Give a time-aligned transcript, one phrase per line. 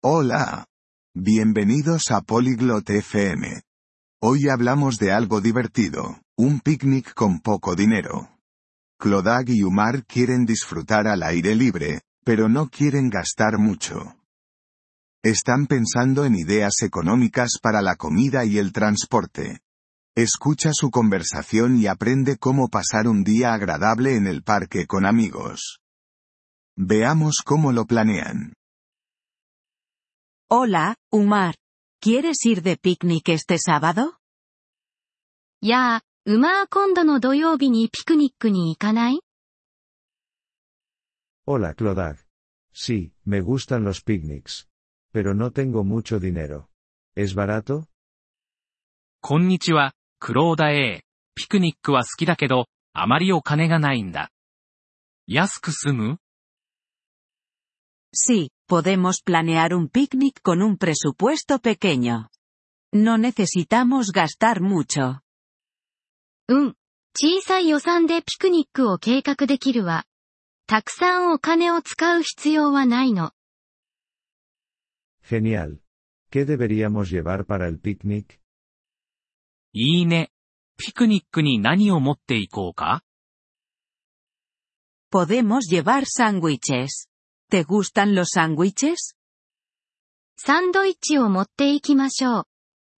[0.00, 0.64] Hola.
[1.12, 3.62] Bienvenidos a Polyglot FM.
[4.22, 8.30] Hoy hablamos de algo divertido, un picnic con poco dinero.
[9.00, 14.14] Clodag y Umar quieren disfrutar al aire libre, pero no quieren gastar mucho.
[15.24, 19.62] Están pensando en ideas económicas para la comida y el transporte.
[20.14, 25.80] Escucha su conversación y aprende cómo pasar un día agradable en el parque con amigos.
[26.76, 28.57] Veamos cómo lo planean.
[30.50, 31.56] Hola, Umar.
[32.00, 34.14] ¿Quieres ir de picnic este sábado?
[35.60, 39.20] やあ、ウマー今度の土曜日にピクニックに行かない
[41.46, 42.16] Hola Clodag.
[42.72, 44.66] Sí, me gustan los picnics.
[45.12, 46.68] Pero no tengo mucho dinero.
[47.14, 47.84] ¿Es barato?
[49.20, 51.02] こんにちは、クローダ A。
[51.34, 54.30] ピクニックは好きだけど、あまりお金がないんだ。
[55.26, 56.18] 安く済む
[58.13, 62.29] Sí, podemos planear un picnic con un presupuesto pequeño.
[62.93, 65.21] No necesitamos gastar mucho.
[66.47, 66.75] うん。
[67.15, 70.05] 小さい予算でピクニックを計画できるわ。
[70.67, 73.31] たくさんお金を使う必要はないの。
[75.23, 75.79] Genial.
[76.31, 78.39] ¿Qué deberíamos llevar para el picnic?
[79.73, 80.31] いいね。
[80.77, 83.03] ピクニックに何を持っていこうか
[85.11, 87.07] Podemos llevar sándwiches.
[87.49, 89.15] ¿Te gustan los sándwiches?
[90.35, 92.47] サンドイッチを持っていきましょう。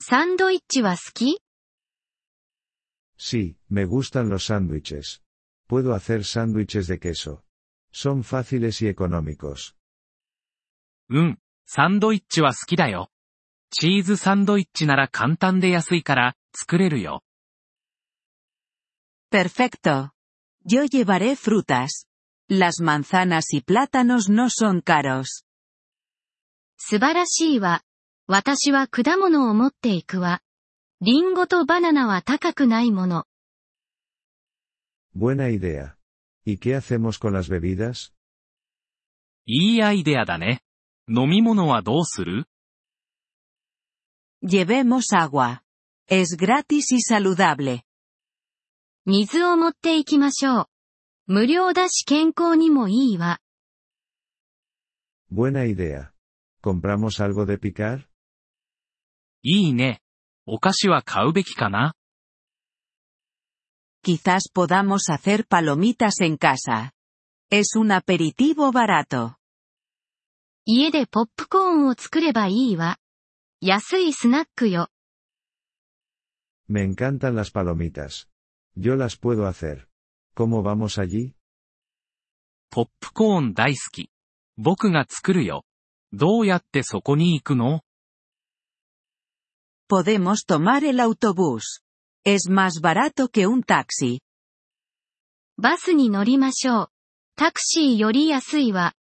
[0.00, 1.40] サンドイッチは好き
[3.18, 5.20] Sí, me gustan los sándwiches.
[5.68, 7.42] Puedo hacer sándwiches de queso.
[7.92, 9.74] Son fáciles y económicos.
[11.10, 13.10] うん、サンドイッチは好きだよ。
[13.70, 17.22] チーズサンドイッチなら簡単で安いから、作れるよ。
[19.30, 20.10] Perfecto.
[20.64, 22.06] Yo llevaré frutas.
[22.49, 25.45] Las manzanas y plátanos no son caros.
[26.77, 27.83] 素晴らしいわ。
[28.27, 30.41] 私は果物を持っていくわ。
[31.01, 33.25] リンゴとバナナは高くないもの。
[35.15, 35.95] Buena idea.
[36.45, 38.11] ¿Y qué hacemos con las bebidas?
[39.45, 40.61] いいアイデアだね。
[41.07, 42.45] 飲み物はどうする
[44.41, 45.61] Llevemos agua.
[46.09, 47.81] Es gratis y saludable.
[49.05, 50.72] 水を持っていきましょう。
[51.25, 53.39] 無料だし健康にもいいわ。
[55.31, 56.11] Buena idea.
[56.61, 58.05] ¿Compramos algo de picar?
[59.41, 60.01] いいね。
[60.45, 61.93] お菓子は買うべきかな
[64.03, 66.91] Quizás podamos hacer palomitas en casa.
[67.49, 69.35] Es un aperitivo barato.
[70.65, 72.97] 家でポップコーンを作ればいいわ。
[73.61, 74.89] 安いスナックよ。
[76.67, 78.27] Me encantan las palomitas.
[78.75, 79.87] Yo las puedo hacer.
[80.35, 81.35] ¿Cómo vamos allí?
[82.71, 84.09] ポップコーン大好き。
[84.57, 85.63] 僕が作るよ。
[86.11, 87.81] どうやってそこに行くの
[89.87, 91.83] Podemos tomar el autobús.
[92.25, 94.21] Es más barato que un taxi.
[95.57, 96.87] バスに乗りましょう。
[97.35, 98.95] タクシーより安いわ。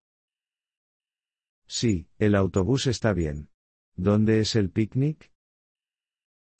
[1.67, 3.47] Sí, el autobús está bien.
[3.99, 5.31] ¿Dónde es el picnic?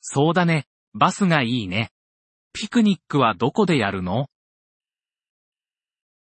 [0.01, 0.65] そうだね。
[0.95, 1.91] バスがいいね。
[2.53, 4.29] ピクニックはどこでやるの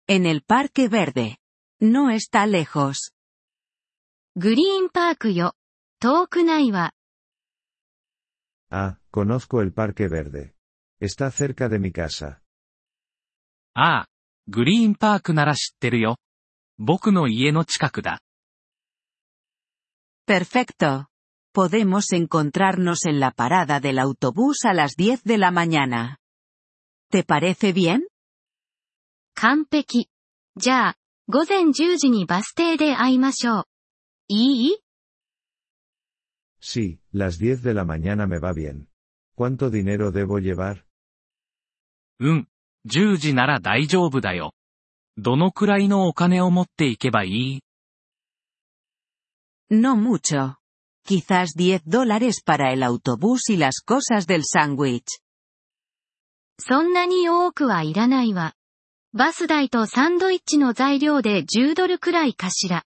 [0.08, 1.38] En el Parque Verde.
[1.80, 3.14] No está lejos.
[4.36, 5.54] グリーンパークよ。
[6.00, 6.94] 遠くないわ。
[8.72, 10.54] Ah, conozco el Parque Verde.
[11.02, 12.42] Está cerca de mi casa.
[13.74, 14.10] ああ、
[14.48, 16.18] グリーンパークなら知ってるよ。
[16.78, 18.22] 僕の家の近くだ。
[20.28, 21.08] Perfecto.
[21.54, 26.20] Podemos encontrarnos en la parada del autobús a las 10 de la mañana.
[27.10, 28.04] ¿Te parece bien?
[29.35, 30.09] 完璧。
[30.57, 30.97] じゃあ、
[31.29, 33.65] 午前10時にバス停で会いましょう。
[34.29, 34.79] いい
[36.61, 38.87] Sí, las 10 de la mañana me va bien.
[39.37, 40.85] ¿Cuánto dinero debo llevar?
[42.21, 42.49] うん。
[42.87, 44.55] 10時なら大丈夫だよ。
[45.17, 47.61] どのくらいのお金を持っていけばいい
[49.71, 50.57] No mucho.
[51.07, 55.21] Quizás 10 dólares para el autobús y las cosas del sándwich.
[56.59, 58.55] そんなに多くはいらないわ。
[59.17, 62.83] バス代とサンドイッチの材料で10ドルくらいかしら。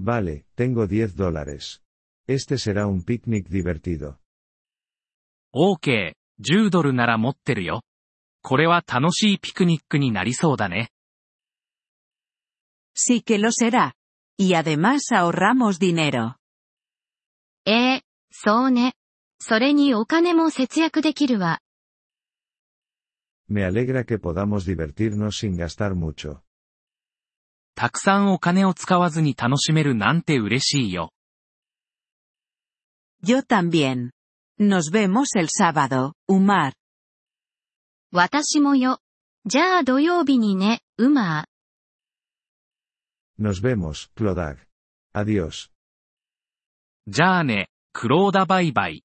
[0.00, 1.82] Vale, tengo 10 dólares.
[2.28, 4.14] Este será un picnic divertido.
[5.52, 7.82] OK、10ドルなら持ってるよ。
[8.42, 10.92] これは楽しいピクニックになりそうだね。
[12.96, 13.94] Sí que lo será.
[14.38, 16.36] Y además ahorramos dinero.
[17.64, 18.94] ええそうね。
[19.40, 21.58] それにお金も節約できるわ。
[23.48, 26.42] Me alegra que podamos divertirnos sin gastar mucho.
[27.74, 31.12] たくさんお金を使わずに楽しめるなんて嬉しいよ。
[33.24, 34.10] Yo también.
[34.58, 36.72] Nos vemos el sábado, Umar.
[38.12, 38.98] 私もよ。
[39.46, 43.42] じゃあ土曜日にね、ウマー。
[43.42, 44.58] Nos vemos, Clodag.
[45.14, 45.70] Adiós.
[47.06, 49.04] じゃあね、クローダバイバイ。